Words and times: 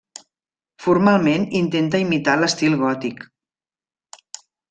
Formalment 0.85 1.43
intenta 1.59 2.01
imitar 2.07 2.35
l'estil 2.41 2.79
gòtic. 2.81 3.23